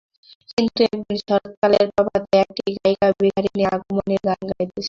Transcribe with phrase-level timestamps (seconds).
[0.51, 4.79] কিন্তু একদিন শরৎকালের প্রভাতে একটি গায়িকা ভিখারিনী আগমনীর গান গাহিতেছিল।